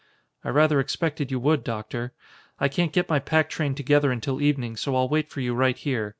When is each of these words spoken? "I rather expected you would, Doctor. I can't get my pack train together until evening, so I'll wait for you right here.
"I 0.43 0.49
rather 0.49 0.79
expected 0.79 1.29
you 1.29 1.39
would, 1.41 1.63
Doctor. 1.63 2.11
I 2.59 2.69
can't 2.69 2.91
get 2.91 3.07
my 3.07 3.19
pack 3.19 3.51
train 3.51 3.75
together 3.75 4.11
until 4.11 4.41
evening, 4.41 4.75
so 4.75 4.95
I'll 4.95 5.07
wait 5.07 5.29
for 5.29 5.41
you 5.41 5.53
right 5.53 5.77
here. 5.77 6.09